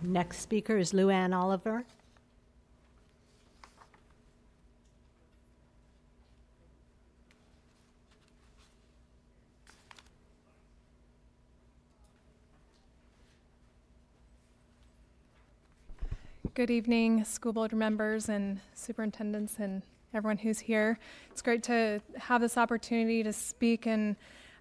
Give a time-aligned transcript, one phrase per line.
[0.00, 1.84] Next speaker is Lou Ann Oliver.
[16.54, 19.82] Good evening, school board members and superintendents and
[20.14, 21.00] everyone who's here.
[21.32, 24.14] It's great to have this opportunity to speak, and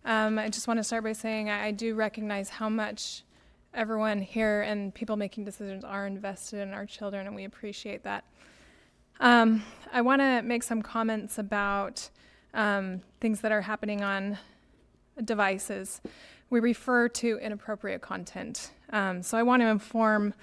[0.03, 3.23] um, I just want to start by saying I, I do recognize how much
[3.73, 8.23] everyone here and people making decisions are invested in our children, and we appreciate that.
[9.19, 12.09] Um, I want to make some comments about
[12.53, 14.37] um, things that are happening on
[15.23, 16.01] devices.
[16.49, 18.71] We refer to inappropriate content.
[18.91, 20.33] Um, so I want to inform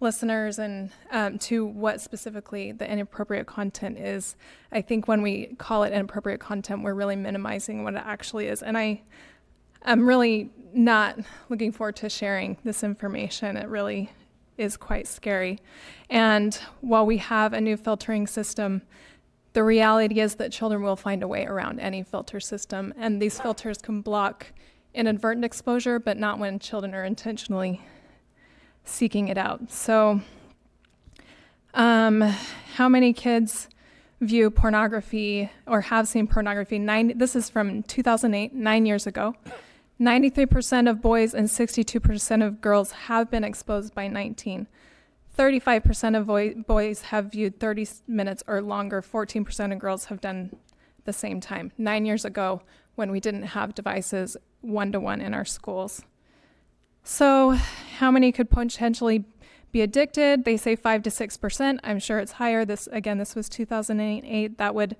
[0.00, 4.36] listeners and um, to what specifically the inappropriate content is.
[4.70, 8.62] I think when we call it inappropriate content, we're really minimizing what it actually is.
[8.62, 9.02] And I
[9.84, 13.56] am really not looking forward to sharing this information.
[13.56, 14.10] It really
[14.58, 15.58] is quite scary.
[16.10, 18.82] And while we have a new filtering system,
[19.52, 22.92] the reality is that children will find a way around any filter system.
[22.96, 24.52] And these filters can block
[24.94, 27.80] inadvertent exposure, but not when children are intentionally
[28.84, 29.70] seeking it out.
[29.70, 30.20] So,
[31.74, 32.20] um,
[32.74, 33.68] how many kids
[34.20, 36.78] view pornography or have seen pornography?
[36.78, 39.34] Nine, this is from 2008, nine years ago.
[40.00, 44.66] 93% of boys and 62% of girls have been exposed by 19.
[45.36, 49.02] 35% of boy, boys have viewed 30 minutes or longer.
[49.02, 50.56] 14% of girls have done
[51.04, 51.72] the same time.
[51.78, 52.62] Nine years ago,
[52.94, 56.02] when we didn't have devices one to one in our schools.
[57.04, 57.50] So,
[57.98, 59.24] how many could potentially
[59.72, 60.44] be addicted?
[60.44, 61.78] They say 5 to 6%.
[61.82, 62.64] I'm sure it's higher.
[62.64, 64.58] This again, this was 2008.
[64.58, 64.96] That would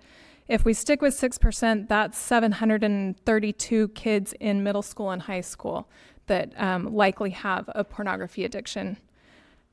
[0.48, 5.88] if we stick with 6%, that's 732 kids in middle school and high school
[6.28, 8.98] that um, likely have a pornography addiction.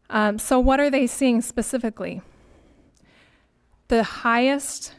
[0.09, 2.21] Um, so, what are they seeing specifically?
[3.89, 4.95] The highest,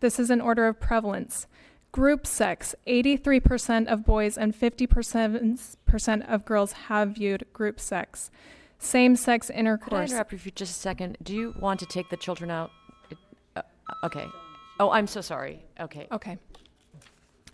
[0.00, 1.46] this is an order of prevalence,
[1.90, 8.30] Group sex 83% of boys and 50% of girls have viewed group sex.
[8.78, 10.10] Same sex Could I intercourse.
[10.10, 11.18] interrupt you for just a second?
[11.22, 12.70] Do you want to take the children out?
[13.10, 13.18] It-
[13.56, 13.62] uh,
[14.04, 14.26] Okay.
[14.80, 15.60] Oh, I'm so sorry.
[15.80, 16.06] Okay.
[16.12, 16.38] Okay.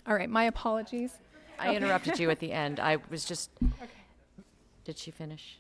[0.06, 1.12] All right, my apologies.
[1.58, 2.78] I interrupted you at the end.
[2.80, 3.50] I was just,
[4.84, 5.58] did she finish?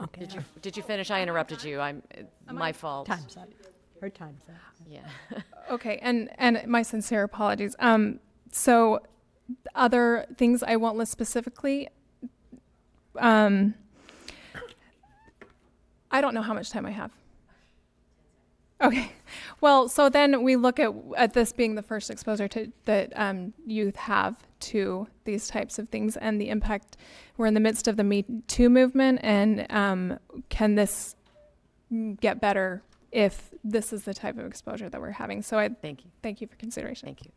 [0.00, 1.10] Okay, Did you, did you finish?
[1.10, 1.80] I interrupted you.
[1.80, 2.04] I'm,
[2.48, 3.08] uh, my fault.
[3.08, 3.48] time's up.
[4.00, 4.54] Her time's up.
[4.88, 5.00] Yeah.
[5.70, 7.76] Okay, and and my sincere apologies.
[7.78, 9.00] Um, so
[9.74, 11.90] other things I won't list specifically.
[13.18, 13.74] Um,
[16.18, 17.12] I don't know how much time I have.
[18.80, 19.12] Okay,
[19.60, 23.52] well, so then we look at at this being the first exposure to that um,
[23.64, 26.96] youth have to these types of things and the impact.
[27.36, 30.18] We're in the midst of the Me Too movement, and um,
[30.48, 31.14] can this
[32.20, 35.42] get better if this is the type of exposure that we're having?
[35.42, 36.10] So I Thank you.
[36.20, 37.06] thank you for consideration.
[37.06, 37.30] Thank you.